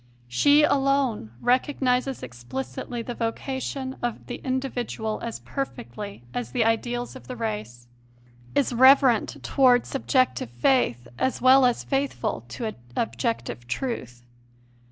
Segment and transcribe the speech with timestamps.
[0.27, 7.27] She alone recognizes explicitly the vocation of the individual as perfectly as the ideals of
[7.27, 7.85] the race;
[8.55, 14.23] is reverent towards subjective faith as well as faithful to objective truth.